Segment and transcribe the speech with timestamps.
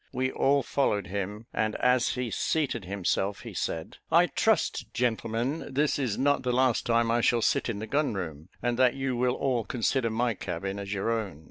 [0.11, 5.99] We all followed him; and as he seated himself, he said "I trust, gentlemen, this
[5.99, 9.15] is not the last time I shall sit in the gun room, and that you
[9.15, 11.39] will all consider my cabin as your own.